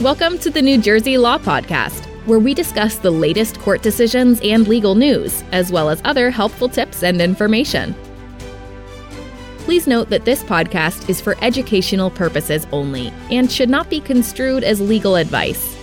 Welcome 0.00 0.38
to 0.38 0.48
the 0.48 0.62
New 0.62 0.78
Jersey 0.78 1.18
Law 1.18 1.36
Podcast, 1.36 2.06
where 2.24 2.38
we 2.38 2.54
discuss 2.54 2.96
the 2.96 3.10
latest 3.10 3.58
court 3.60 3.82
decisions 3.82 4.40
and 4.42 4.66
legal 4.66 4.94
news, 4.94 5.44
as 5.52 5.70
well 5.70 5.90
as 5.90 6.00
other 6.06 6.30
helpful 6.30 6.70
tips 6.70 7.02
and 7.02 7.20
information. 7.20 7.94
Please 9.58 9.86
note 9.86 10.08
that 10.08 10.24
this 10.24 10.42
podcast 10.42 11.10
is 11.10 11.20
for 11.20 11.36
educational 11.42 12.08
purposes 12.08 12.66
only 12.72 13.12
and 13.30 13.52
should 13.52 13.68
not 13.68 13.90
be 13.90 14.00
construed 14.00 14.64
as 14.64 14.80
legal 14.80 15.16
advice. 15.16 15.76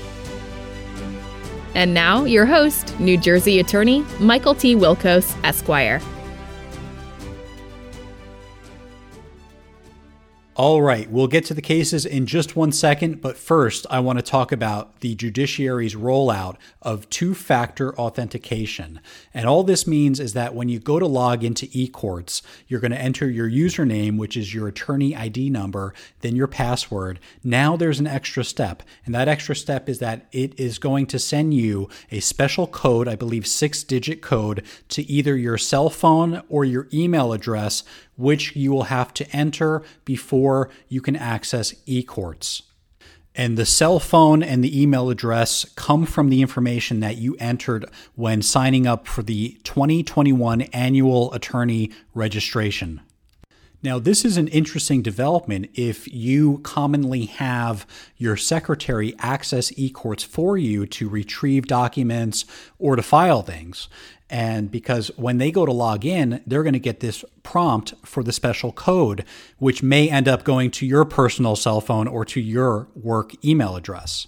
And 1.76 1.94
now, 1.94 2.24
your 2.24 2.48
host, 2.48 3.00
New 3.00 3.20
Jersey 3.20 3.60
attorney 3.60 4.04
Michael 4.20 4.56
T. 4.56 4.76
Wilkos, 4.76 5.38
Esquire. 5.44 6.02
All 10.58 10.82
right, 10.82 11.08
we'll 11.12 11.28
get 11.28 11.46
to 11.46 11.54
the 11.54 11.62
cases 11.62 12.04
in 12.04 12.26
just 12.26 12.56
one 12.56 12.72
second, 12.72 13.22
but 13.22 13.38
first, 13.38 13.86
I 13.92 14.00
want 14.00 14.18
to 14.18 14.24
talk 14.24 14.52
about 14.52 15.02
the 15.02 15.14
judiciary's 15.14 15.94
rollout 15.94 16.56
of 16.82 17.08
two 17.12 17.36
factor 17.36 17.96
authentication. 17.96 19.00
And 19.36 19.46
all 19.46 19.62
this 19.62 19.86
means 19.86 20.20
is 20.20 20.34
that 20.34 20.56
when 20.56 20.68
you 20.68 20.80
go 20.80 20.98
to 20.98 21.06
log 21.06 21.44
into 21.44 21.68
eCourts, 21.68 22.42
you're 22.68 22.80
going 22.80 22.90
to 22.90 23.00
enter 23.00 23.30
your 23.30 23.48
username, 23.48 24.18
which 24.18 24.36
is 24.36 24.52
your 24.52 24.68
attorney 24.68 25.16
ID 25.16 25.52
number, 25.52 25.94
then 26.22 26.36
your 26.36 26.48
password. 26.48 27.20
Now 27.44 27.78
there's 27.78 28.00
an 28.00 28.08
extra 28.08 28.44
step, 28.44 28.82
and 29.06 29.14
that 29.14 29.28
extra 29.28 29.56
step 29.56 29.88
is 29.88 30.00
that 30.00 30.26
it 30.32 30.60
is 30.60 30.80
going 30.80 31.06
to 31.08 31.20
send 31.20 31.54
you 31.54 31.88
a 32.10 32.20
special 32.20 32.66
code, 32.66 33.08
I 33.08 33.16
believe 33.16 33.46
six 33.46 33.84
digit 33.84 34.24
code, 34.24 34.64
to 34.90 35.04
either 35.04 35.38
your 35.38 35.60
cell 35.60 35.92
phone 35.92 36.42
or 36.50 36.66
your 36.66 36.88
email 36.92 37.32
address 37.32 37.84
which 38.18 38.56
you 38.56 38.72
will 38.72 38.84
have 38.84 39.14
to 39.14 39.36
enter 39.36 39.82
before 40.04 40.70
you 40.90 41.00
can 41.00 41.16
access 41.16 41.74
eCourts. 41.88 42.64
And 43.34 43.56
the 43.56 43.68
cell 43.68 44.00
phone 44.00 44.42
and 44.42 44.64
the 44.64 44.82
email 44.82 45.12
address 45.12 45.64
come 45.76 46.08
from 46.08 46.30
the 46.30 46.42
information 46.42 47.02
that 47.02 47.18
you 47.18 47.38
entered 47.40 47.86
when 48.16 48.42
signing 48.42 48.88
up 48.88 49.08
for 49.08 49.22
the 49.22 49.60
2021 49.64 50.64
annual 50.74 51.32
attorney 51.34 51.92
registration. 52.16 53.02
Now, 53.84 54.00
this 54.00 54.26
is 54.26 54.38
an 54.38 54.48
interesting 54.48 55.04
development 55.04 55.70
if 55.76 56.12
you 56.12 56.60
commonly 56.64 57.26
have 57.26 57.86
your 58.18 58.36
secretary 58.36 59.14
access 59.20 59.72
eCourts 59.72 60.26
for 60.26 60.58
you 60.58 60.88
to 60.88 61.08
retrieve 61.08 61.68
documents 61.68 62.46
or 62.80 62.96
to 62.96 63.04
file 63.04 63.44
things. 63.44 63.88
And 64.30 64.72
because 64.72 65.10
when 65.16 65.38
they 65.38 65.52
go 65.52 65.66
to 65.66 65.72
log 65.72 66.06
in, 66.06 66.42
they're 66.48 66.64
going 66.64 66.74
to 66.74 66.80
get 66.80 67.02
this 67.02 67.24
prompt 67.44 67.94
for 68.04 68.24
the 68.24 68.34
special 68.34 68.72
code, 68.72 69.24
which 69.60 69.84
may 69.84 70.10
end 70.10 70.28
up 70.28 70.44
going 70.44 70.72
to 70.72 70.86
your 70.86 71.06
personal 71.06 71.56
cell 71.56 71.80
phone 71.80 72.08
or 72.08 72.26
to 72.26 72.42
your 72.42 72.88
work 72.96 73.34
email 73.46 73.76
address. 73.76 74.28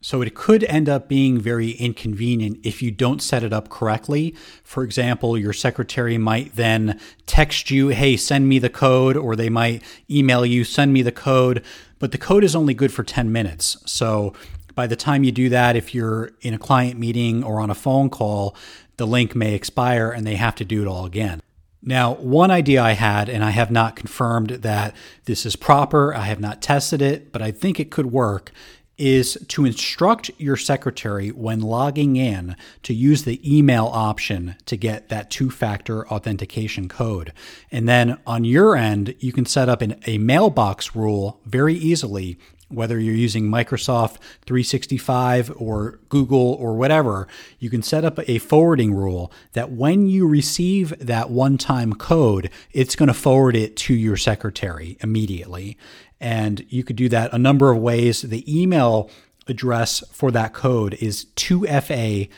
So 0.00 0.22
it 0.22 0.34
could 0.34 0.62
end 0.64 0.88
up 0.88 1.08
being 1.08 1.40
very 1.40 1.70
inconvenient 1.70 2.58
if 2.62 2.80
you 2.80 2.90
don't 2.90 3.22
set 3.22 3.42
it 3.42 3.52
up 3.52 3.68
correctly. 3.70 4.36
For 4.62 4.84
example, 4.84 5.36
your 5.36 5.52
secretary 5.52 6.16
might 6.16 6.54
then 6.54 7.00
text 7.26 7.70
you, 7.70 7.88
hey, 7.88 8.16
send 8.16 8.48
me 8.48 8.58
the 8.58 8.70
code, 8.70 9.16
or 9.16 9.34
they 9.34 9.48
might 9.48 9.82
email 10.08 10.46
you, 10.46 10.62
send 10.64 10.92
me 10.92 11.02
the 11.02 11.10
code, 11.10 11.64
but 11.98 12.12
the 12.12 12.18
code 12.18 12.44
is 12.44 12.54
only 12.54 12.74
good 12.74 12.92
for 12.92 13.02
10 13.02 13.32
minutes. 13.32 13.78
So 13.86 14.32
by 14.74 14.86
the 14.86 14.96
time 14.96 15.24
you 15.24 15.32
do 15.32 15.48
that, 15.48 15.74
if 15.74 15.94
you're 15.94 16.32
in 16.40 16.54
a 16.54 16.58
client 16.58 17.00
meeting 17.00 17.42
or 17.42 17.60
on 17.60 17.70
a 17.70 17.74
phone 17.74 18.10
call, 18.10 18.54
the 18.98 19.06
link 19.06 19.34
may 19.34 19.54
expire 19.54 20.10
and 20.10 20.26
they 20.26 20.36
have 20.36 20.54
to 20.56 20.64
do 20.64 20.82
it 20.82 20.88
all 20.88 21.06
again. 21.06 21.40
Now, 21.82 22.14
one 22.14 22.50
idea 22.50 22.82
I 22.82 22.92
had, 22.92 23.28
and 23.28 23.44
I 23.44 23.50
have 23.50 23.70
not 23.70 23.96
confirmed 23.96 24.50
that 24.50 24.94
this 25.24 25.46
is 25.46 25.56
proper, 25.56 26.14
I 26.14 26.22
have 26.22 26.40
not 26.40 26.60
tested 26.60 27.00
it, 27.00 27.32
but 27.32 27.42
I 27.42 27.52
think 27.52 27.78
it 27.78 27.90
could 27.90 28.06
work, 28.06 28.52
is 28.98 29.36
to 29.48 29.64
instruct 29.64 30.30
your 30.38 30.56
secretary 30.56 31.30
when 31.30 31.60
logging 31.60 32.16
in 32.16 32.56
to 32.82 32.94
use 32.94 33.24
the 33.24 33.40
email 33.56 33.86
option 33.86 34.56
to 34.64 34.76
get 34.76 35.08
that 35.08 35.30
two 35.30 35.50
factor 35.50 36.06
authentication 36.08 36.88
code. 36.88 37.32
And 37.70 37.88
then 37.88 38.18
on 38.26 38.44
your 38.44 38.76
end, 38.76 39.14
you 39.20 39.32
can 39.32 39.44
set 39.44 39.68
up 39.68 39.82
an, 39.82 40.00
a 40.06 40.18
mailbox 40.18 40.94
rule 40.94 41.40
very 41.44 41.74
easily 41.74 42.38
whether 42.68 42.98
you're 42.98 43.14
using 43.14 43.48
Microsoft 43.48 44.16
365 44.46 45.52
or 45.56 46.00
Google 46.08 46.54
or 46.54 46.74
whatever, 46.74 47.28
you 47.58 47.70
can 47.70 47.82
set 47.82 48.04
up 48.04 48.18
a 48.28 48.38
forwarding 48.38 48.94
rule 48.94 49.32
that 49.52 49.70
when 49.70 50.06
you 50.06 50.26
receive 50.26 50.92
that 50.98 51.30
one 51.30 51.58
time 51.58 51.92
code, 51.92 52.50
it's 52.72 52.96
going 52.96 53.08
to 53.08 53.14
forward 53.14 53.54
it 53.54 53.76
to 53.76 53.94
your 53.94 54.16
secretary 54.16 54.96
immediately. 55.00 55.76
And 56.20 56.64
you 56.68 56.82
could 56.82 56.96
do 56.96 57.08
that 57.10 57.32
a 57.32 57.38
number 57.38 57.70
of 57.70 57.78
ways. 57.78 58.22
The 58.22 58.44
email 58.60 59.10
address 59.46 60.02
for 60.10 60.30
that 60.32 60.52
code 60.52 60.94
is 60.94 61.26
2fa 61.36 62.28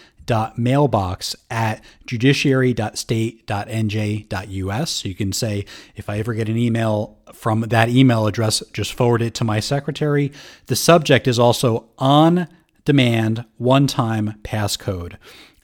mailbox 0.56 1.37
at 1.50 1.84
judiciary.state.nj.us. 2.06 4.91
So 4.91 5.09
you 5.09 5.15
can 5.15 5.33
say, 5.33 5.65
if 5.97 6.09
I 6.09 6.19
ever 6.19 6.34
get 6.34 6.49
an 6.49 6.56
email 6.56 7.19
from 7.33 7.62
that 7.62 7.89
email 7.89 8.27
address, 8.27 8.62
just 8.72 8.94
forward 8.94 9.22
it 9.22 9.34
to 9.34 9.44
my 9.44 9.61
secretary. 9.61 10.33
The 10.66 10.75
subject 10.77 11.28
is 11.28 11.39
also 11.39 11.89
on 11.99 12.49
demand 12.84 13.44
one 13.56 13.87
time 13.87 14.34
passcode. 14.43 15.16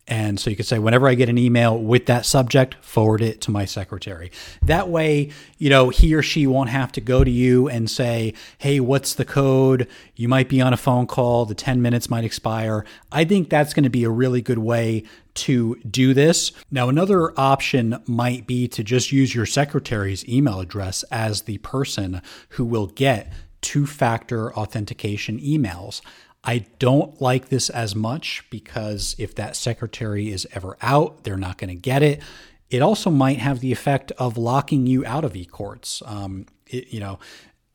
And 0.06 0.38
so 0.38 0.50
you 0.50 0.56
could 0.56 0.66
say, 0.66 0.78
whenever 0.78 1.08
I 1.08 1.14
get 1.14 1.30
an 1.30 1.38
email 1.38 1.78
with 1.78 2.06
that 2.06 2.26
subject, 2.26 2.74
forward 2.84 3.22
it 3.22 3.40
to 3.42 3.50
my 3.50 3.64
secretary. 3.64 4.30
That 4.60 4.90
way, 4.90 5.30
you 5.56 5.70
know, 5.70 5.88
he 5.88 6.14
or 6.14 6.22
she 6.22 6.46
won't 6.46 6.68
have 6.68 6.92
to 6.92 7.00
go 7.00 7.24
to 7.24 7.30
you 7.30 7.68
and 7.68 7.88
say, 7.88 8.34
hey, 8.58 8.80
what's 8.80 9.14
the 9.14 9.24
code? 9.24 9.88
You 10.14 10.28
might 10.28 10.50
be 10.50 10.60
on 10.60 10.74
a 10.74 10.76
phone 10.76 11.06
call, 11.06 11.46
the 11.46 11.54
10 11.54 11.80
minutes 11.80 12.10
might 12.10 12.24
expire. 12.24 12.84
I 13.10 13.24
think 13.24 13.48
that's 13.48 13.72
going 13.72 13.84
to 13.84 13.90
be 13.90 14.04
a 14.04 14.10
really 14.10 14.42
good 14.42 14.58
way 14.58 15.04
to 15.34 15.76
do 15.90 16.12
this. 16.12 16.52
Now, 16.70 16.88
another 16.90 17.32
option 17.40 17.98
might 18.06 18.46
be 18.46 18.68
to 18.68 18.84
just 18.84 19.10
use 19.10 19.34
your 19.34 19.46
secretary's 19.46 20.28
email 20.28 20.60
address 20.60 21.02
as 21.04 21.42
the 21.42 21.58
person 21.58 22.20
who 22.50 22.64
will 22.64 22.88
get 22.88 23.32
two 23.64 23.86
factor 23.86 24.54
authentication 24.54 25.40
emails. 25.40 26.02
I 26.44 26.66
don't 26.78 27.20
like 27.20 27.48
this 27.48 27.70
as 27.70 27.96
much 27.96 28.44
because 28.50 29.16
if 29.18 29.34
that 29.36 29.56
secretary 29.56 30.30
is 30.30 30.46
ever 30.52 30.76
out, 30.82 31.24
they're 31.24 31.36
not 31.36 31.58
going 31.58 31.70
to 31.70 31.74
get 31.74 32.02
it. 32.02 32.22
It 32.70 32.82
also 32.82 33.10
might 33.10 33.38
have 33.38 33.60
the 33.60 33.72
effect 33.72 34.12
of 34.12 34.36
locking 34.36 34.86
you 34.86 35.06
out 35.06 35.24
of 35.24 35.32
eCourts. 35.32 36.06
Um, 36.08 36.46
it, 36.66 36.92
you 36.92 37.00
know, 37.00 37.18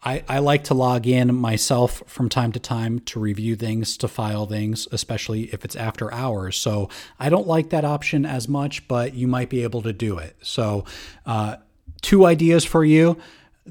I, 0.03 0.23
I 0.29 0.39
like 0.39 0.65
to 0.65 0.73
log 0.73 1.07
in 1.07 1.35
myself 1.35 2.03
from 2.05 2.29
time 2.29 2.51
to 2.53 2.59
time 2.59 2.99
to 2.99 3.19
review 3.19 3.55
things, 3.55 3.97
to 3.97 4.07
file 4.07 4.45
things, 4.45 4.87
especially 4.91 5.43
if 5.45 5.65
it's 5.65 5.75
after 5.75 6.13
hours. 6.13 6.55
So 6.55 6.89
I 7.19 7.29
don't 7.29 7.47
like 7.47 7.69
that 7.71 7.83
option 7.83 8.25
as 8.25 8.47
much, 8.47 8.87
but 8.87 9.13
you 9.13 9.27
might 9.27 9.49
be 9.49 9.63
able 9.63 9.81
to 9.81 9.91
do 9.91 10.17
it. 10.17 10.37
So, 10.41 10.85
uh, 11.25 11.57
two 12.01 12.25
ideas 12.25 12.63
for 12.63 12.85
you 12.85 13.17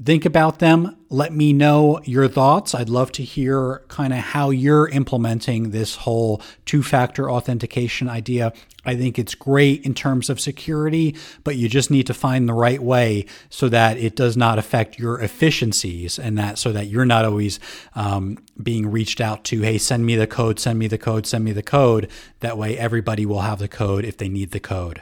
think 0.03 0.25
about 0.25 0.59
them. 0.59 0.95
Let 1.09 1.33
me 1.33 1.53
know 1.53 1.99
your 2.03 2.27
thoughts. 2.27 2.73
I'd 2.73 2.89
love 2.89 3.11
to 3.13 3.23
hear 3.23 3.83
kind 3.87 4.13
of 4.13 4.19
how 4.19 4.49
you're 4.49 4.87
implementing 4.87 5.71
this 5.71 5.95
whole 5.95 6.41
two 6.65 6.83
factor 6.83 7.29
authentication 7.29 8.07
idea. 8.07 8.53
I 8.85 8.95
think 8.95 9.19
it's 9.19 9.35
great 9.35 9.85
in 9.85 9.93
terms 9.93 10.29
of 10.29 10.39
security, 10.39 11.15
but 11.43 11.57
you 11.57 11.67
just 11.67 11.91
need 11.91 12.07
to 12.07 12.13
find 12.13 12.47
the 12.47 12.53
right 12.53 12.81
way 12.81 13.25
so 13.49 13.69
that 13.69 13.97
it 13.97 14.15
does 14.15 14.37
not 14.37 14.57
affect 14.57 14.97
your 14.97 15.19
efficiencies 15.19 16.17
and 16.17 16.37
that 16.37 16.57
so 16.57 16.71
that 16.71 16.87
you're 16.87 17.05
not 17.05 17.25
always 17.25 17.59
um, 17.95 18.37
being 18.61 18.89
reached 18.89 19.19
out 19.19 19.43
to, 19.45 19.61
hey, 19.61 19.77
send 19.77 20.05
me 20.05 20.15
the 20.15 20.27
code, 20.27 20.59
send 20.59 20.79
me 20.79 20.87
the 20.87 20.97
code, 20.97 21.27
send 21.27 21.43
me 21.43 21.51
the 21.51 21.63
code. 21.63 22.09
That 22.39 22.57
way, 22.57 22.77
everybody 22.77 23.25
will 23.25 23.41
have 23.41 23.59
the 23.59 23.67
code 23.67 24.05
if 24.05 24.17
they 24.17 24.29
need 24.29 24.51
the 24.51 24.59
code. 24.59 25.01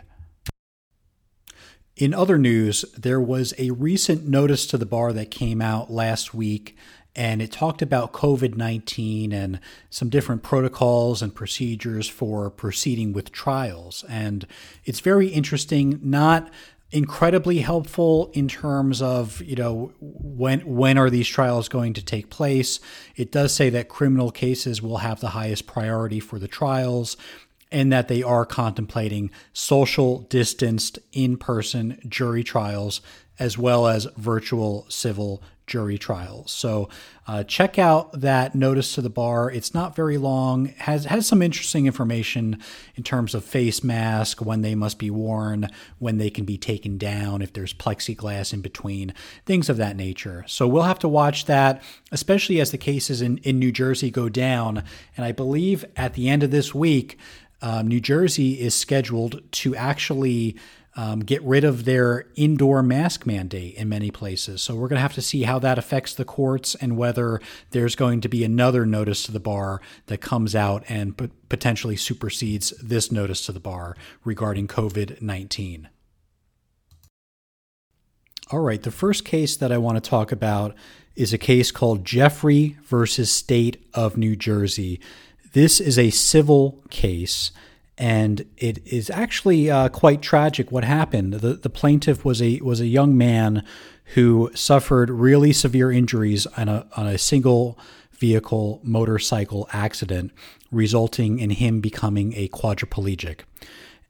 In 1.98 2.14
other 2.14 2.38
news, 2.38 2.86
there 2.96 3.20
was 3.20 3.56
a 3.58 3.72
recent 3.72 4.28
notice 4.28 4.68
to 4.68 4.78
the 4.78 4.86
bar 4.86 5.12
that 5.14 5.32
came 5.32 5.64
out 5.64 5.90
last 5.90 6.32
week, 6.32 6.78
and 7.16 7.42
it 7.42 7.52
talked 7.52 7.82
about 7.82 8.14
COVID 8.14 8.56
19 8.56 9.34
and 9.34 9.60
some 9.90 10.08
different 10.08 10.44
protocols 10.44 11.24
and 11.24 11.34
procedures 11.34 12.08
for 12.08 12.52
proceeding 12.52 13.14
with 13.14 13.32
trials. 13.32 14.06
And 14.08 14.46
it's 14.86 15.00
very 15.00 15.30
interesting, 15.30 16.00
not 16.04 16.52
incredibly 16.92 17.58
helpful 17.60 18.30
in 18.34 18.48
terms 18.48 19.02
of 19.02 19.42
you 19.42 19.56
know 19.56 19.92
when 20.00 20.62
when 20.62 20.98
are 20.98 21.10
these 21.10 21.28
trials 21.28 21.68
going 21.68 21.92
to 21.92 22.02
take 22.02 22.30
place 22.30 22.80
it 23.18 23.30
does 23.30 23.54
say 23.54 23.70
that 23.70 23.90
criminal 23.90 24.32
cases 24.32 24.82
will 24.82 25.00
have 25.00 25.20
the 25.20 25.32
highest 25.32 25.68
priority 25.68 26.18
for 26.22 26.40
the 26.40 26.48
trials 26.48 27.18
and 27.72 27.92
that 27.92 28.08
they 28.08 28.24
are 28.24 28.46
contemplating 28.46 29.32
social 29.54 30.20
distanced 30.20 31.00
in 31.12 31.38
person 31.38 32.00
jury 32.08 32.44
trials 32.44 33.02
as 33.40 33.58
well 33.58 33.88
as 33.88 34.08
virtual 34.18 34.86
civil 34.90 35.44
jury 35.68 35.98
trials. 35.98 36.50
So 36.52 36.88
uh, 37.28 37.44
check 37.44 37.78
out 37.78 38.22
that 38.22 38.56
notice 38.56 38.96
to 38.96 39.02
the 39.02 39.10
bar. 39.10 39.52
It's 39.52 39.74
not 39.74 39.98
very 39.98 40.18
long. 40.18 40.68
has 40.78 41.04
has 41.04 41.28
some 41.28 41.42
interesting 41.42 41.86
information 41.86 42.62
in 42.96 43.04
terms 43.04 43.36
of 43.36 43.44
face 43.44 43.84
mask, 43.84 44.40
when 44.40 44.62
they 44.62 44.76
must 44.76 44.98
be 44.98 45.12
worn, 45.12 45.70
when 46.00 46.18
they 46.18 46.30
can 46.30 46.46
be 46.46 46.58
taken 46.58 46.98
down, 46.98 47.42
if 47.42 47.52
there's 47.52 47.74
plexiglass 47.74 48.54
in 48.54 48.62
between, 48.62 49.14
things 49.46 49.68
of 49.68 49.76
that 49.76 49.98
nature. 49.98 50.46
So 50.48 50.70
we'll 50.70 50.84
have 50.84 51.00
to 51.00 51.10
watch 51.10 51.46
that, 51.46 51.84
especially 52.14 52.62
as 52.62 52.72
the 52.72 52.78
cases 52.78 53.22
in, 53.22 53.38
in 53.40 53.60
New 53.60 53.74
Jersey 53.74 54.10
go 54.10 54.30
down. 54.30 54.84
And 55.18 55.26
I 55.26 55.34
believe 55.34 55.84
at 55.98 56.14
the 56.14 56.30
end 56.30 56.44
of 56.44 56.52
this 56.52 56.74
week, 56.74 57.20
um, 57.62 57.88
New 57.88 58.00
Jersey 58.00 58.60
is 58.60 58.76
scheduled 58.76 59.42
to 59.52 59.76
actually 59.76 60.56
um, 60.98 61.20
get 61.20 61.44
rid 61.44 61.64
of 61.64 61.86
their 61.86 62.26
indoor 62.36 62.82
mask 62.82 63.28
mandate 63.28 63.76
in 63.76 63.88
many 63.88 64.10
places. 64.10 64.64
So 64.64 64.74
we're 64.74 64.88
going 64.88 64.98
to 64.98 65.02
have 65.02 65.14
to 65.14 65.22
see 65.22 65.44
how 65.44 65.60
that 65.60 65.78
affects 65.78 66.16
the 66.16 66.26
courts 66.26 66.74
and 66.74 66.98
whether 66.98 67.40
there's 67.70 67.96
going 67.96 68.20
to 68.22 68.28
be 68.28 68.44
another 68.44 68.84
notice 68.86 69.24
to 69.24 69.32
the 69.32 69.40
bar 69.40 69.80
that 70.08 70.22
comes 70.22 70.56
out 70.56 70.84
and 70.90 71.16
p- 71.16 71.30
potentially 71.50 71.96
supersedes 71.96 72.72
this 72.82 73.12
notice 73.12 73.46
to 73.46 73.52
the 73.52 73.60
bar 73.60 73.96
regarding 74.24 74.68
COVID 74.68 75.22
19. 75.22 75.88
All 78.50 78.62
right, 78.62 78.82
the 78.82 78.92
first 78.92 79.24
case 79.24 79.56
that 79.58 79.72
I 79.72 79.78
want 79.78 80.02
to 80.04 80.10
talk 80.10 80.32
about 80.32 80.74
is 81.16 81.34
a 81.34 81.38
case 81.38 81.70
called 81.70 82.06
Jeffrey 82.06 82.78
versus 82.84 83.30
State 83.30 83.86
of 83.94 84.18
New 84.18 84.36
Jersey. 84.36 85.00
This 85.54 85.80
is 85.80 85.98
a 85.98 86.10
civil 86.10 86.84
case 86.90 87.52
and 87.98 88.46
it 88.58 88.80
is 88.86 89.10
actually 89.10 89.72
uh, 89.72 89.90
quite 89.90 90.22
tragic 90.22 90.72
what 90.72 90.84
happened. 90.84 91.34
The, 91.34 91.54
the 91.54 91.70
plaintiff 91.70 92.24
was 92.24 92.42
a 92.42 92.60
was 92.60 92.80
a 92.80 92.86
young 92.86 93.18
man 93.18 93.64
who 94.14 94.52
suffered 94.54 95.10
really 95.10 95.52
severe 95.52 95.92
injuries 95.92 96.46
on 96.46 96.70
a 96.70 96.86
on 96.96 97.08
a 97.08 97.18
single 97.18 97.78
vehicle 98.12 98.80
motorcycle 98.84 99.68
accident, 99.72 100.32
resulting 100.72 101.40
in 101.40 101.52
him 101.52 101.82
becoming 101.82 102.34
a 102.36 102.48
quadriplegic. 102.50 103.42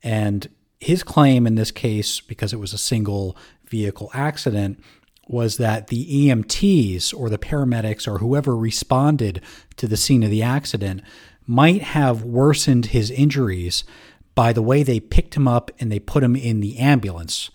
And 0.03 0.49
his 0.79 1.03
claim 1.03 1.47
in 1.47 1.55
this 1.55 1.71
case, 1.71 2.19
because 2.19 2.53
it 2.53 2.59
was 2.59 2.73
a 2.73 2.77
single 2.77 3.35
vehicle 3.65 4.09
accident, 4.13 4.81
was 5.27 5.57
that 5.57 5.87
the 5.87 6.27
EMTs 6.27 7.13
or 7.13 7.29
the 7.29 7.37
paramedics 7.37 8.07
or 8.07 8.19
whoever 8.19 8.55
responded 8.55 9.41
to 9.75 9.87
the 9.87 9.97
scene 9.97 10.23
of 10.23 10.29
the 10.29 10.43
accident 10.43 11.01
might 11.45 11.81
have 11.81 12.23
worsened 12.23 12.87
his 12.87 13.11
injuries 13.11 13.83
by 14.35 14.53
the 14.53 14.61
way 14.61 14.83
they 14.83 14.99
picked 14.99 15.35
him 15.35 15.47
up 15.47 15.71
and 15.79 15.91
they 15.91 15.99
put 15.99 16.23
him 16.23 16.35
in 16.35 16.59
the 16.59 16.77
ambulance. 16.77 17.49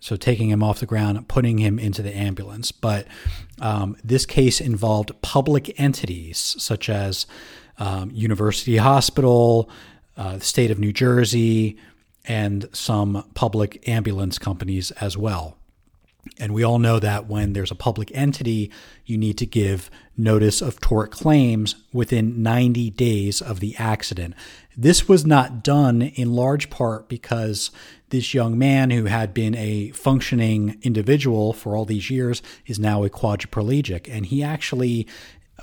So, 0.00 0.14
taking 0.14 0.48
him 0.48 0.62
off 0.62 0.78
the 0.78 0.86
ground, 0.86 1.26
putting 1.26 1.58
him 1.58 1.76
into 1.76 2.02
the 2.02 2.16
ambulance. 2.16 2.70
But 2.70 3.08
um, 3.60 3.96
this 4.04 4.26
case 4.26 4.60
involved 4.60 5.10
public 5.22 5.78
entities 5.80 6.38
such 6.38 6.88
as 6.88 7.26
um, 7.78 8.12
University 8.12 8.76
Hospital, 8.76 9.68
uh, 10.16 10.36
the 10.36 10.44
state 10.44 10.70
of 10.70 10.78
New 10.78 10.92
Jersey, 10.92 11.78
and 12.28 12.68
some 12.72 13.24
public 13.34 13.88
ambulance 13.88 14.38
companies 14.38 14.92
as 14.92 15.16
well. 15.16 15.57
And 16.40 16.54
we 16.54 16.62
all 16.62 16.78
know 16.78 16.98
that 17.00 17.26
when 17.26 17.52
there's 17.52 17.70
a 17.70 17.76
public 17.76 18.10
entity, 18.14 18.70
you 19.04 19.18
need 19.18 19.38
to 19.38 19.46
give 19.46 19.90
notice 20.16 20.62
of 20.62 20.80
tort 20.80 21.10
claims 21.10 21.74
within 21.92 22.42
90 22.42 22.90
days 22.90 23.42
of 23.42 23.60
the 23.60 23.74
accident. 23.76 24.34
This 24.76 25.08
was 25.08 25.26
not 25.26 25.64
done 25.64 26.02
in 26.02 26.32
large 26.32 26.70
part 26.70 27.08
because 27.08 27.70
this 28.10 28.34
young 28.34 28.56
man 28.56 28.90
who 28.90 29.06
had 29.06 29.34
been 29.34 29.54
a 29.56 29.90
functioning 29.90 30.78
individual 30.82 31.52
for 31.52 31.76
all 31.76 31.84
these 31.84 32.10
years 32.10 32.42
is 32.66 32.78
now 32.78 33.02
a 33.02 33.10
quadriplegic. 33.10 34.08
And 34.08 34.26
he 34.26 34.42
actually 34.42 35.06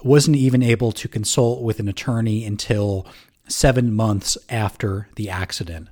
wasn't 0.03 0.35
even 0.35 0.61
able 0.61 0.91
to 0.91 1.07
consult 1.07 1.61
with 1.61 1.79
an 1.79 1.87
attorney 1.87 2.45
until 2.45 3.07
seven 3.47 3.93
months 3.93 4.37
after 4.49 5.07
the 5.15 5.29
accident. 5.29 5.87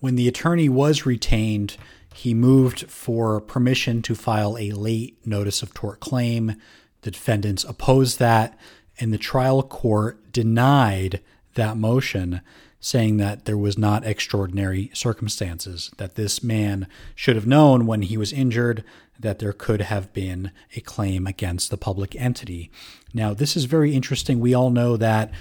When 0.00 0.16
the 0.16 0.28
attorney 0.28 0.68
was 0.68 1.06
retained, 1.06 1.76
he 2.16 2.34
moved 2.34 2.90
for 2.90 3.40
permission 3.40 4.02
to 4.02 4.14
file 4.14 4.56
a 4.58 4.72
late 4.72 5.18
notice 5.26 5.62
of 5.62 5.74
tort 5.74 6.00
claim. 6.00 6.56
The 7.02 7.10
defendants 7.10 7.64
opposed 7.64 8.18
that, 8.18 8.58
and 8.98 9.12
the 9.12 9.18
trial 9.18 9.62
court 9.62 10.32
denied 10.32 11.20
that 11.54 11.76
motion, 11.76 12.40
saying 12.80 13.18
that 13.18 13.44
there 13.44 13.58
was 13.58 13.76
not 13.76 14.06
extraordinary 14.06 14.90
circumstances, 14.94 15.90
that 15.98 16.14
this 16.14 16.42
man 16.42 16.86
should 17.14 17.36
have 17.36 17.46
known 17.46 17.86
when 17.86 18.02
he 18.02 18.16
was 18.16 18.32
injured 18.32 18.84
that 19.18 19.38
there 19.38 19.52
could 19.52 19.80
have 19.80 20.12
been 20.12 20.50
a 20.74 20.80
claim 20.80 21.26
against 21.26 21.70
the 21.70 21.76
public 21.76 22.14
entity. 22.16 22.70
Now, 23.14 23.34
this 23.34 23.56
is 23.56 23.64
very 23.64 23.94
interesting. 23.94 24.40
We 24.40 24.54
all 24.54 24.70
know 24.70 24.96
that, 24.96 25.32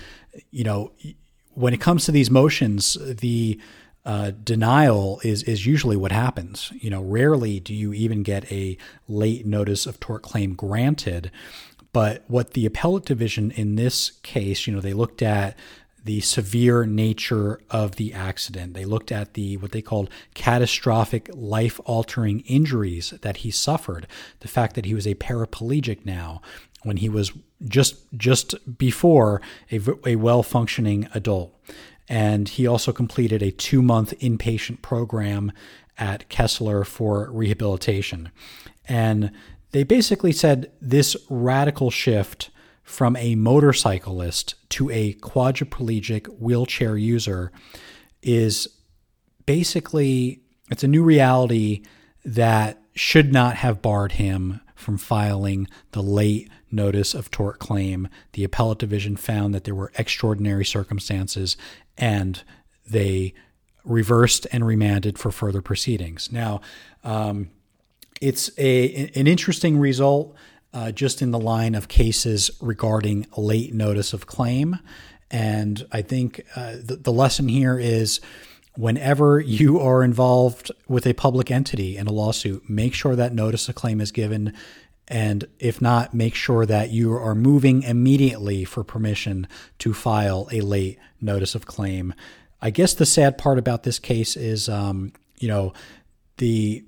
you 0.51 0.63
know, 0.63 0.91
when 1.53 1.73
it 1.73 1.81
comes 1.81 2.05
to 2.05 2.11
these 2.11 2.31
motions, 2.31 2.97
the 3.01 3.59
uh, 4.05 4.31
denial 4.43 5.19
is 5.23 5.43
is 5.43 5.65
usually 5.65 5.97
what 5.97 6.11
happens. 6.11 6.71
You 6.75 6.89
know, 6.89 7.01
rarely 7.01 7.59
do 7.59 7.73
you 7.73 7.93
even 7.93 8.23
get 8.23 8.51
a 8.51 8.77
late 9.07 9.45
notice 9.45 9.85
of 9.85 9.99
tort 9.99 10.21
claim 10.21 10.53
granted. 10.53 11.31
But 11.91 12.23
what 12.27 12.51
the 12.51 12.65
appellate 12.65 13.05
division 13.05 13.51
in 13.51 13.75
this 13.75 14.11
case, 14.21 14.67
you 14.67 14.73
know, 14.73 14.81
they 14.81 14.93
looked 14.93 15.21
at 15.21 15.57
the 16.03 16.21
severe 16.21 16.85
nature 16.85 17.59
of 17.71 17.95
the 17.95 18.13
accident. 18.13 18.75
They 18.75 18.85
looked 18.85 19.11
at 19.11 19.33
the 19.33 19.57
what 19.57 19.71
they 19.71 19.81
called 19.81 20.09
catastrophic 20.35 21.29
life-altering 21.33 22.41
injuries 22.41 23.11
that 23.21 23.37
he 23.37 23.49
suffered. 23.49 24.05
The 24.41 24.47
fact 24.47 24.75
that 24.75 24.85
he 24.85 24.93
was 24.93 25.07
a 25.07 25.15
paraplegic 25.15 26.05
now 26.05 26.41
when 26.83 26.97
he 26.97 27.09
was 27.09 27.31
just 27.63 27.95
just 28.15 28.77
before 28.77 29.41
a, 29.71 29.79
a 30.05 30.15
well-functioning 30.15 31.09
adult 31.15 31.55
and 32.07 32.49
he 32.49 32.67
also 32.67 32.91
completed 32.91 33.41
a 33.41 33.51
two 33.51 33.81
month 33.81 34.13
inpatient 34.19 34.81
program 34.81 35.51
at 35.97 36.27
Kessler 36.29 36.83
for 36.83 37.29
rehabilitation. 37.31 38.31
And 38.87 39.31
they 39.71 39.83
basically 39.83 40.31
said 40.31 40.71
this 40.81 41.15
radical 41.29 41.89
shift 41.89 42.49
from 42.83 43.15
a 43.15 43.35
motorcyclist 43.35 44.55
to 44.69 44.89
a 44.91 45.13
quadriplegic 45.15 46.27
wheelchair 46.39 46.95
user 46.95 47.51
is 48.21 48.67
basically 49.45 50.41
it's 50.69 50.83
a 50.83 50.87
new 50.87 51.03
reality 51.03 51.83
that 52.23 52.81
should 52.95 53.33
not 53.33 53.55
have 53.55 53.81
barred 53.81 54.13
him 54.13 54.61
from 54.75 54.97
filing 54.97 55.67
the 55.91 56.01
late 56.01 56.49
notice 56.75 57.13
of 57.13 57.31
tort 57.31 57.59
claim. 57.59 58.07
The 58.33 58.43
appellate 58.43 58.79
division 58.79 59.15
found 59.15 59.53
that 59.53 59.63
there 59.63 59.75
were 59.75 59.91
extraordinary 59.97 60.65
circumstances 60.65 61.57
and 61.97 62.43
they 62.85 63.33
reversed 63.83 64.47
and 64.51 64.65
remanded 64.65 65.17
for 65.17 65.31
further 65.31 65.61
proceedings. 65.61 66.31
Now, 66.31 66.61
um, 67.03 67.49
it's 68.21 68.49
a 68.57 69.09
an 69.15 69.27
interesting 69.27 69.77
result 69.77 70.35
uh, 70.73 70.91
just 70.91 71.21
in 71.21 71.31
the 71.31 71.39
line 71.39 71.75
of 71.75 71.87
cases 71.87 72.51
regarding 72.59 73.27
late 73.37 73.73
notice 73.73 74.13
of 74.13 74.27
claim. 74.27 74.79
And 75.31 75.85
I 75.91 76.01
think 76.01 76.45
uh, 76.55 76.75
the, 76.83 76.97
the 76.97 77.11
lesson 77.11 77.47
here 77.47 77.79
is 77.79 78.19
whenever 78.75 79.39
you 79.39 79.79
are 79.79 80.03
involved 80.03 80.71
with 80.87 81.07
a 81.07 81.13
public 81.13 81.49
entity 81.49 81.97
in 81.97 82.07
a 82.07 82.11
lawsuit, 82.11 82.69
make 82.69 82.93
sure 82.93 83.15
that 83.15 83.33
notice 83.33 83.69
of 83.69 83.75
claim 83.75 84.01
is 84.01 84.11
given. 84.11 84.53
And 85.07 85.45
if 85.59 85.81
not, 85.81 86.13
make 86.13 86.33
sure 86.33 86.65
that 86.65 86.89
you 86.89 87.13
are 87.13 87.35
moving 87.35 87.83
immediately 87.83 88.65
for 88.65 88.83
permission 88.83 89.47
to 89.79 89.93
file 89.93 90.47
a 90.51 90.61
late 90.61 90.97
notice 91.21 91.53
of 91.53 91.65
claim. 91.65 92.13
I 92.61 92.71
guess 92.71 92.93
the 92.93 93.05
sad 93.05 93.37
part 93.37 93.59
about 93.59 93.83
this 93.83 93.99
case 93.99 94.35
is, 94.35 94.67
um, 94.67 95.13
you 95.37 95.47
know, 95.47 95.73
the 96.37 96.83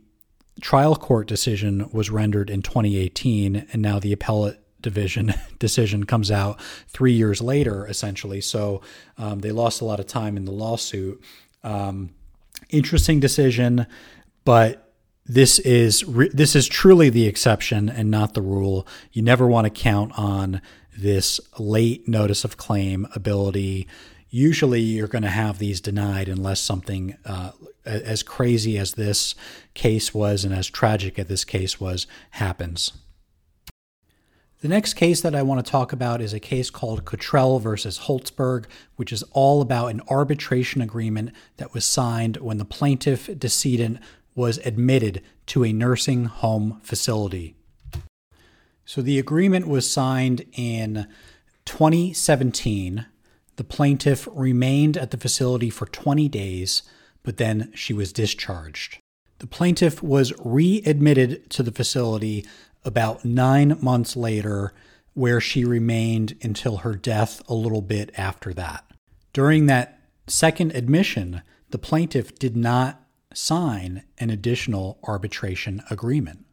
trial 0.62 0.96
court 0.96 1.28
decision 1.28 1.90
was 1.92 2.10
rendered 2.10 2.50
in 2.50 2.64
2018, 2.64 3.68
and 3.72 3.82
now 3.82 4.00
the 4.00 4.14
appellate 4.14 4.60
division 4.82 5.34
decision 5.60 6.06
comes 6.06 6.32
out 6.32 6.60
three 6.88 7.14
years 7.14 7.42
later, 7.42 7.86
essentially. 7.88 8.42
So 8.42 8.82
um, 9.18 9.40
they 9.40 9.52
lost 9.52 9.82
a 9.82 9.86
lot 9.86 10.00
of 10.00 10.08
time 10.08 10.38
in 10.38 10.46
the 10.46 10.52
lawsuit. 10.52 11.22
Um, 11.64 12.12
interesting 12.70 13.20
decision, 13.20 13.86
but 14.46 14.87
this 15.28 15.60
is 15.60 16.06
re- 16.06 16.30
this 16.30 16.56
is 16.56 16.68
truly 16.68 17.10
the 17.10 17.28
exception 17.28 17.90
and 17.90 18.10
not 18.10 18.34
the 18.34 18.42
rule. 18.42 18.88
You 19.12 19.22
never 19.22 19.48
want 19.48 19.66
to 19.66 19.70
count 19.70 20.18
on 20.18 20.62
this 20.98 21.40
late 21.60 22.08
notice 22.08 22.44
of 22.44 22.58
claim 22.58 23.08
ability. 23.14 23.88
Usually, 24.30 24.82
you're 24.82 25.08
going 25.08 25.24
to 25.24 25.30
have 25.30 25.60
these 25.60 25.80
denied 25.80 26.28
unless 26.28 26.60
something 26.60 27.18
uh, 27.26 27.52
as 27.86 28.24
crazy 28.24 28.78
as 28.78 28.94
this 28.94 29.36
case 29.74 30.14
was 30.14 30.44
and 30.44 30.54
as 30.54 30.68
tragic 30.68 31.18
as 31.18 31.28
this 31.28 31.46
case 31.46 31.80
was 31.80 32.08
happens. 32.32 32.94
The 34.62 34.68
next 34.68 34.96
case 34.96 35.22
that 35.22 35.36
I 35.36 35.44
want 35.44 35.64
to 35.64 35.72
talk 35.72 35.94
about 35.94 36.20
is 36.20 36.34
a 36.34 36.40
case 36.40 36.72
called 36.72 37.06
Cottrell 37.06 37.60
versus 37.60 38.00
Holtzberg, 38.00 38.66
which 38.96 39.14
is 39.14 39.22
all 39.32 39.62
about 39.62 39.92
an 39.92 40.02
arbitration 40.10 40.82
agreement 40.82 41.30
that 41.58 41.76
was 41.76 41.86
signed 41.86 42.38
when 42.38 42.58
the 42.58 42.66
plaintiff 42.66 43.30
decedent 43.38 44.00
was 44.38 44.60
admitted 44.60 45.22
to 45.48 45.66
a 45.66 45.74
nursing 45.74 46.26
home 46.26 46.80
facility. 46.84 47.56
So 48.86 49.02
the 49.02 49.20
agreement 49.20 49.68
was 49.68 49.90
signed 49.90 50.46
in 50.54 51.08
2017. 51.66 53.06
The 53.58 53.64
plaintiff 53.64 54.30
remained 54.32 54.96
at 54.96 55.12
the 55.12 55.18
facility 55.18 55.70
for 55.70 55.88
20 55.88 56.30
days, 56.30 56.84
but 57.24 57.38
then 57.38 57.72
she 57.74 57.94
was 57.94 58.14
discharged. 58.14 59.00
The 59.40 59.48
plaintiff 59.48 60.02
was 60.02 60.34
readmitted 60.40 61.50
to 61.50 61.64
the 61.64 61.72
facility 61.72 62.46
about 62.86 63.26
nine 63.26 63.78
months 63.82 64.16
later, 64.16 64.72
where 65.16 65.42
she 65.42 65.66
remained 65.66 66.38
until 66.42 66.78
her 66.78 66.96
death 66.96 67.42
a 67.50 67.54
little 67.54 67.82
bit 67.82 68.12
after 68.18 68.54
that. 68.54 68.86
During 69.34 69.66
that 69.66 70.00
second 70.28 70.74
admission, 70.76 71.42
the 71.72 71.78
plaintiff 71.78 72.38
did 72.40 72.56
not 72.56 73.02
sign 73.38 74.04
an 74.18 74.32
additional 74.32 74.98
arbitration 75.04 75.84
agreement. 75.92 76.44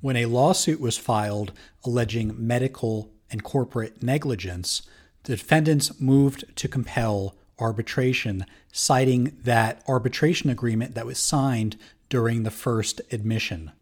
When 0.00 0.16
a 0.16 0.26
lawsuit 0.26 0.80
was 0.80 0.98
filed 0.98 1.52
alleging 1.82 2.34
medical 2.36 3.10
and 3.30 3.42
corporate 3.42 4.02
negligence, 4.02 4.82
the 5.24 5.34
defendants 5.34 5.98
moved 6.00 6.44
to 6.56 6.68
compel 6.68 7.34
arbitration, 7.58 8.44
citing 8.70 9.36
that 9.42 9.82
arbitration 9.88 10.50
agreement 10.50 10.94
that 10.94 11.06
was 11.06 11.18
signed 11.18 11.76
during 12.08 12.42
the 12.42 12.50
first 12.50 13.00
admission. 13.10 13.72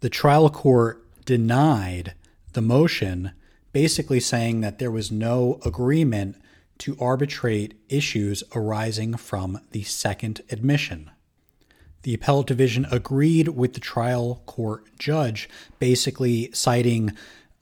The 0.00 0.10
trial 0.10 0.50
court 0.50 1.04
denied 1.24 2.14
the 2.52 2.62
motion, 2.62 3.32
basically 3.72 4.20
saying 4.20 4.60
that 4.60 4.78
there 4.78 4.90
was 4.90 5.10
no 5.10 5.58
agreement 5.64 6.36
to 6.78 6.96
arbitrate 7.00 7.74
issues 7.88 8.42
arising 8.54 9.16
from 9.16 9.60
the 9.70 9.82
second 9.82 10.40
admission. 10.50 11.10
The 12.02 12.14
appellate 12.14 12.48
division 12.48 12.86
agreed 12.90 13.48
with 13.48 13.74
the 13.74 13.80
trial 13.80 14.42
court 14.46 14.86
judge, 14.98 15.48
basically 15.78 16.50
citing 16.52 17.12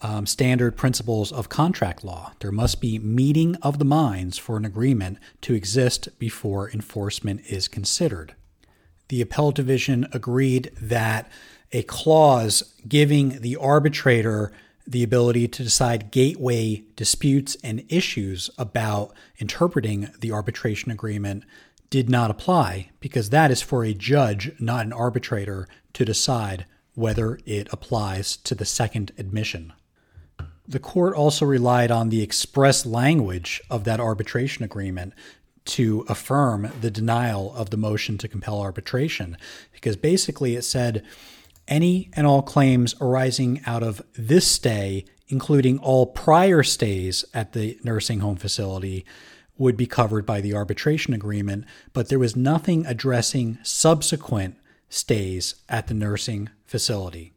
um, 0.00 0.26
standard 0.26 0.76
principles 0.76 1.30
of 1.30 1.50
contract 1.50 2.04
law. 2.04 2.32
There 2.40 2.52
must 2.52 2.80
be 2.80 2.98
meeting 2.98 3.56
of 3.56 3.78
the 3.78 3.84
minds 3.84 4.38
for 4.38 4.56
an 4.56 4.64
agreement 4.64 5.18
to 5.42 5.54
exist 5.54 6.08
before 6.18 6.70
enforcement 6.70 7.42
is 7.48 7.68
considered. 7.68 8.34
The 9.08 9.20
appellate 9.20 9.56
division 9.56 10.06
agreed 10.12 10.70
that 10.80 11.30
a 11.72 11.82
clause 11.82 12.74
giving 12.88 13.40
the 13.40 13.56
arbitrator 13.56 14.52
the 14.86 15.02
ability 15.02 15.46
to 15.48 15.62
decide 15.62 16.10
gateway 16.10 16.82
disputes 16.96 17.56
and 17.62 17.84
issues 17.88 18.50
about 18.58 19.12
interpreting 19.38 20.08
the 20.20 20.32
arbitration 20.32 20.90
agreement 20.90 21.44
did 21.90 22.08
not 22.08 22.30
apply 22.30 22.90
because 23.00 23.30
that 23.30 23.50
is 23.50 23.60
for 23.60 23.84
a 23.84 23.94
judge, 23.94 24.52
not 24.60 24.86
an 24.86 24.92
arbitrator, 24.92 25.68
to 25.92 26.04
decide 26.04 26.64
whether 26.94 27.38
it 27.46 27.68
applies 27.72 28.36
to 28.36 28.54
the 28.54 28.64
second 28.64 29.12
admission. 29.18 29.72
The 30.66 30.78
court 30.78 31.14
also 31.14 31.44
relied 31.44 31.90
on 31.90 32.10
the 32.10 32.22
express 32.22 32.86
language 32.86 33.60
of 33.70 33.84
that 33.84 34.00
arbitration 34.00 34.64
agreement 34.64 35.14
to 35.64 36.04
affirm 36.08 36.72
the 36.80 36.90
denial 36.90 37.54
of 37.54 37.70
the 37.70 37.76
motion 37.76 38.18
to 38.18 38.28
compel 38.28 38.60
arbitration 38.60 39.36
because 39.72 39.96
basically 39.96 40.56
it 40.56 40.62
said 40.62 41.04
any 41.70 42.10
and 42.14 42.26
all 42.26 42.42
claims 42.42 42.94
arising 43.00 43.62
out 43.64 43.82
of 43.82 44.02
this 44.14 44.46
stay, 44.46 45.06
including 45.28 45.78
all 45.78 46.06
prior 46.06 46.62
stays 46.62 47.24
at 47.32 47.52
the 47.52 47.78
nursing 47.82 48.20
home 48.20 48.36
facility, 48.36 49.06
would 49.56 49.76
be 49.76 49.86
covered 49.86 50.26
by 50.26 50.40
the 50.40 50.54
arbitration 50.54 51.14
agreement, 51.14 51.64
but 51.92 52.08
there 52.08 52.18
was 52.18 52.34
nothing 52.34 52.84
addressing 52.86 53.58
subsequent 53.62 54.56
stays 54.88 55.54
at 55.68 55.86
the 55.86 55.94
nursing 55.94 56.48
facility. 56.64 57.32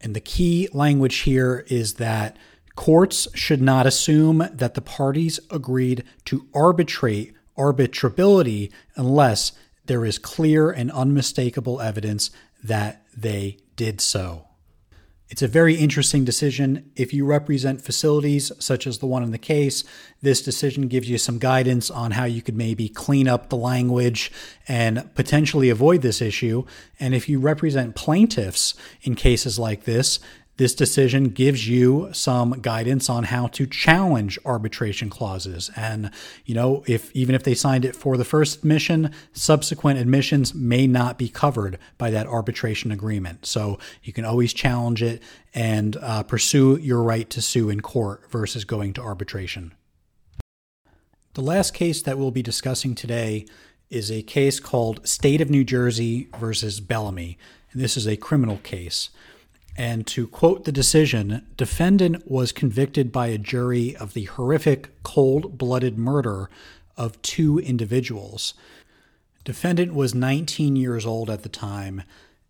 And 0.00 0.14
the 0.14 0.20
key 0.20 0.68
language 0.72 1.18
here 1.18 1.64
is 1.68 1.94
that 1.94 2.36
courts 2.76 3.28
should 3.34 3.60
not 3.60 3.86
assume 3.86 4.48
that 4.52 4.74
the 4.74 4.80
parties 4.80 5.38
agreed 5.50 6.04
to 6.24 6.46
arbitrate 6.54 7.34
arbitrability 7.56 8.70
unless 8.96 9.52
there 9.84 10.04
is 10.04 10.18
clear 10.18 10.70
and 10.70 10.90
unmistakable 10.92 11.80
evidence 11.80 12.30
that 12.62 13.04
they 13.16 13.58
did 13.76 14.00
so. 14.00 14.44
It's 15.30 15.42
a 15.42 15.48
very 15.48 15.74
interesting 15.74 16.24
decision. 16.24 16.90
If 16.96 17.12
you 17.12 17.26
represent 17.26 17.82
facilities 17.82 18.50
such 18.58 18.86
as 18.86 18.98
the 18.98 19.06
one 19.06 19.22
in 19.22 19.30
the 19.30 19.36
case, 19.36 19.84
this 20.22 20.40
decision 20.40 20.88
gives 20.88 21.10
you 21.10 21.18
some 21.18 21.38
guidance 21.38 21.90
on 21.90 22.12
how 22.12 22.24
you 22.24 22.40
could 22.40 22.56
maybe 22.56 22.88
clean 22.88 23.28
up 23.28 23.50
the 23.50 23.56
language 23.56 24.32
and 24.66 25.14
potentially 25.14 25.68
avoid 25.68 26.00
this 26.00 26.22
issue. 26.22 26.64
And 26.98 27.14
if 27.14 27.28
you 27.28 27.40
represent 27.40 27.94
plaintiffs 27.94 28.74
in 29.02 29.16
cases 29.16 29.58
like 29.58 29.84
this, 29.84 30.18
this 30.58 30.74
decision 30.74 31.30
gives 31.30 31.68
you 31.68 32.10
some 32.12 32.50
guidance 32.60 33.08
on 33.08 33.24
how 33.24 33.46
to 33.46 33.64
challenge 33.64 34.38
arbitration 34.44 35.08
clauses. 35.08 35.70
And, 35.76 36.10
you 36.44 36.54
know, 36.54 36.82
if 36.86 37.14
even 37.14 37.34
if 37.36 37.44
they 37.44 37.54
signed 37.54 37.84
it 37.84 37.94
for 37.94 38.16
the 38.16 38.24
first 38.24 38.58
admission, 38.58 39.12
subsequent 39.32 40.00
admissions 40.00 40.54
may 40.54 40.88
not 40.88 41.16
be 41.16 41.28
covered 41.28 41.78
by 41.96 42.10
that 42.10 42.26
arbitration 42.26 42.90
agreement. 42.90 43.46
So 43.46 43.78
you 44.02 44.12
can 44.12 44.24
always 44.24 44.52
challenge 44.52 45.00
it 45.00 45.22
and 45.54 45.96
uh, 45.96 46.24
pursue 46.24 46.76
your 46.76 47.04
right 47.04 47.30
to 47.30 47.40
sue 47.40 47.70
in 47.70 47.80
court 47.80 48.28
versus 48.28 48.64
going 48.64 48.92
to 48.94 49.00
arbitration. 49.00 49.74
The 51.34 51.42
last 51.42 51.72
case 51.72 52.02
that 52.02 52.18
we'll 52.18 52.32
be 52.32 52.42
discussing 52.42 52.96
today 52.96 53.46
is 53.90 54.10
a 54.10 54.22
case 54.22 54.58
called 54.58 55.06
State 55.06 55.40
of 55.40 55.50
New 55.50 55.62
Jersey 55.62 56.28
versus 56.36 56.80
Bellamy. 56.80 57.38
And 57.70 57.80
this 57.80 57.96
is 57.96 58.08
a 58.08 58.16
criminal 58.16 58.58
case. 58.64 59.10
And 59.78 60.08
to 60.08 60.26
quote 60.26 60.64
the 60.64 60.72
decision, 60.72 61.46
defendant 61.56 62.28
was 62.28 62.50
convicted 62.50 63.12
by 63.12 63.28
a 63.28 63.38
jury 63.38 63.94
of 63.94 64.12
the 64.12 64.24
horrific 64.24 65.04
cold 65.04 65.56
blooded 65.56 65.96
murder 65.96 66.50
of 66.96 67.22
two 67.22 67.60
individuals. 67.60 68.54
Defendant 69.44 69.94
was 69.94 70.16
19 70.16 70.74
years 70.74 71.06
old 71.06 71.30
at 71.30 71.44
the 71.44 71.48
time 71.48 72.02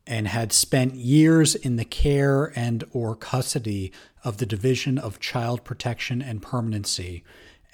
and 0.06 0.26
had 0.26 0.54
spent 0.54 0.94
years 0.94 1.54
in 1.54 1.76
the 1.76 1.84
care 1.84 2.50
and 2.56 2.82
or 2.92 3.14
custody 3.14 3.92
of 4.24 4.38
the 4.38 4.46
Division 4.46 4.96
of 4.96 5.20
Child 5.20 5.64
Protection 5.64 6.22
and 6.22 6.40
Permanency 6.40 7.24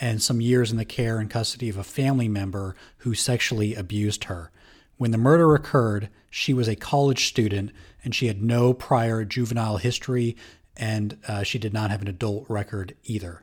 and 0.01 0.21
some 0.21 0.41
years 0.41 0.73
in 0.73 0.79
the 0.79 0.85
care 0.85 1.21
and 1.21 1.31
custody 1.31 1.69
of 1.69 1.77
a 1.77 1.85
family 1.85 2.27
member 2.27 2.75
who 2.99 3.15
sexually 3.15 3.77
abused 3.77 4.25
her. 4.25 4.51
When 4.97 5.11
the 5.11 5.19
murder 5.19 5.55
occurred, 5.55 6.09
she 6.31 6.55
was 6.55 6.69
a 6.69 6.77
college 6.77 7.27
student 7.27 7.73
and 8.05 8.15
she 8.15 8.27
had 8.27 8.43
no 8.43 8.73
prior 8.73 9.25
juvenile 9.25 9.79
history 9.79 10.37
and 10.77 11.19
uh, 11.29 11.43
she 11.43 11.59
did 11.59 11.73
not 11.73 11.91
have 11.91 12.03
an 12.03 12.09
adult 12.09 12.47
record 12.49 12.95
either. 13.05 13.43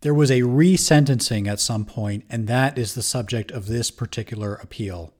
There 0.00 0.14
was 0.14 0.30
a 0.30 0.42
resentencing 0.42 1.48
at 1.48 1.58
some 1.58 1.84
point, 1.84 2.24
and 2.30 2.46
that 2.46 2.78
is 2.78 2.94
the 2.94 3.02
subject 3.02 3.50
of 3.50 3.66
this 3.66 3.90
particular 3.90 4.54
appeal. 4.54 5.12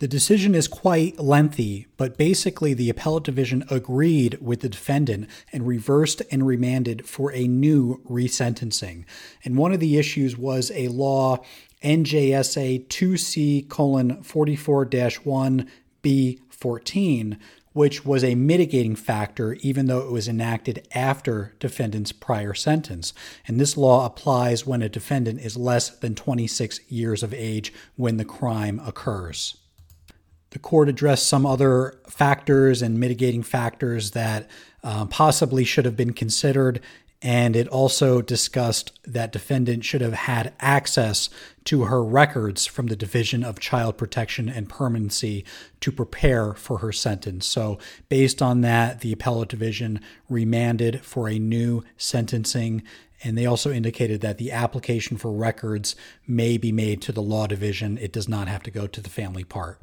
The 0.00 0.08
decision 0.08 0.54
is 0.54 0.66
quite 0.66 1.18
lengthy, 1.18 1.86
but 1.98 2.16
basically, 2.16 2.72
the 2.72 2.88
appellate 2.88 3.24
division 3.24 3.64
agreed 3.68 4.38
with 4.40 4.60
the 4.60 4.70
defendant 4.70 5.28
and 5.52 5.66
reversed 5.66 6.22
and 6.30 6.46
remanded 6.46 7.06
for 7.06 7.30
a 7.34 7.46
new 7.46 8.00
resentencing. 8.08 9.04
And 9.44 9.58
one 9.58 9.74
of 9.74 9.80
the 9.80 9.98
issues 9.98 10.38
was 10.38 10.72
a 10.74 10.88
law 10.88 11.44
NJSA 11.84 12.86
2C 12.86 13.68
colon 13.68 14.22
44 14.22 14.88
1 15.22 15.70
B14, 16.02 17.38
which 17.74 18.02
was 18.06 18.24
a 18.24 18.34
mitigating 18.34 18.96
factor 18.96 19.52
even 19.60 19.84
though 19.84 20.00
it 20.00 20.10
was 20.10 20.28
enacted 20.28 20.88
after 20.94 21.54
defendant's 21.58 22.12
prior 22.12 22.54
sentence. 22.54 23.12
And 23.46 23.60
this 23.60 23.76
law 23.76 24.06
applies 24.06 24.64
when 24.64 24.80
a 24.80 24.88
defendant 24.88 25.42
is 25.42 25.58
less 25.58 25.90
than 25.90 26.14
26 26.14 26.80
years 26.88 27.22
of 27.22 27.34
age 27.34 27.70
when 27.96 28.16
the 28.16 28.24
crime 28.24 28.80
occurs. 28.82 29.58
The 30.50 30.58
court 30.58 30.88
addressed 30.88 31.28
some 31.28 31.46
other 31.46 31.98
factors 32.08 32.82
and 32.82 32.98
mitigating 32.98 33.42
factors 33.42 34.12
that 34.12 34.48
uh, 34.82 35.06
possibly 35.06 35.64
should 35.64 35.84
have 35.84 35.96
been 35.96 36.12
considered 36.12 36.80
and 37.22 37.54
it 37.54 37.68
also 37.68 38.22
discussed 38.22 38.98
that 39.04 39.30
defendant 39.30 39.84
should 39.84 40.00
have 40.00 40.14
had 40.14 40.54
access 40.58 41.28
to 41.64 41.84
her 41.84 42.02
records 42.02 42.64
from 42.64 42.86
the 42.86 42.96
Division 42.96 43.44
of 43.44 43.60
Child 43.60 43.98
Protection 43.98 44.48
and 44.48 44.70
Permanency 44.70 45.44
to 45.80 45.92
prepare 45.92 46.54
for 46.54 46.78
her 46.78 46.92
sentence. 46.92 47.44
So, 47.44 47.78
based 48.08 48.40
on 48.40 48.62
that, 48.62 49.00
the 49.00 49.12
appellate 49.12 49.50
division 49.50 50.00
remanded 50.30 51.04
for 51.04 51.28
a 51.28 51.38
new 51.38 51.84
sentencing. 51.98 52.82
And 53.22 53.36
they 53.36 53.44
also 53.44 53.70
indicated 53.70 54.22
that 54.22 54.38
the 54.38 54.50
application 54.50 55.18
for 55.18 55.30
records 55.30 55.94
may 56.26 56.56
be 56.56 56.72
made 56.72 57.02
to 57.02 57.12
the 57.12 57.20
law 57.20 57.46
division. 57.46 57.98
It 57.98 58.14
does 58.14 58.30
not 58.30 58.48
have 58.48 58.62
to 58.62 58.70
go 58.70 58.86
to 58.86 59.00
the 59.02 59.10
family 59.10 59.44
part. 59.44 59.78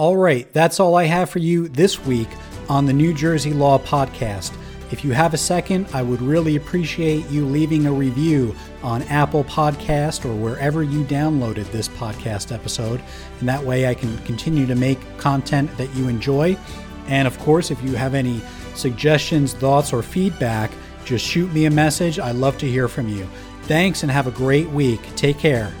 All 0.00 0.16
right, 0.16 0.50
that's 0.54 0.80
all 0.80 0.94
I 0.94 1.04
have 1.04 1.28
for 1.28 1.40
you 1.40 1.68
this 1.68 2.02
week 2.06 2.30
on 2.70 2.86
the 2.86 2.92
New 2.94 3.12
Jersey 3.12 3.52
Law 3.52 3.78
Podcast. 3.78 4.56
If 4.90 5.04
you 5.04 5.12
have 5.12 5.34
a 5.34 5.36
second, 5.36 5.88
I 5.92 6.00
would 6.00 6.22
really 6.22 6.56
appreciate 6.56 7.28
you 7.28 7.44
leaving 7.44 7.84
a 7.84 7.92
review 7.92 8.56
on 8.82 9.02
Apple 9.02 9.44
Podcast 9.44 10.24
or 10.24 10.34
wherever 10.34 10.82
you 10.82 11.04
downloaded 11.04 11.70
this 11.70 11.86
podcast 11.86 12.50
episode. 12.50 13.02
And 13.40 13.48
that 13.50 13.62
way 13.62 13.88
I 13.88 13.94
can 13.94 14.16
continue 14.24 14.64
to 14.68 14.74
make 14.74 15.18
content 15.18 15.76
that 15.76 15.94
you 15.94 16.08
enjoy. 16.08 16.56
And 17.08 17.28
of 17.28 17.38
course, 17.38 17.70
if 17.70 17.82
you 17.82 17.94
have 17.94 18.14
any 18.14 18.40
suggestions, 18.74 19.52
thoughts, 19.52 19.92
or 19.92 20.02
feedback, 20.02 20.70
just 21.04 21.26
shoot 21.26 21.52
me 21.52 21.66
a 21.66 21.70
message. 21.70 22.18
I 22.18 22.30
love 22.30 22.56
to 22.56 22.66
hear 22.66 22.88
from 22.88 23.06
you. 23.06 23.28
Thanks 23.64 24.02
and 24.02 24.10
have 24.10 24.26
a 24.26 24.30
great 24.30 24.70
week. 24.70 25.14
Take 25.14 25.38
care. 25.38 25.74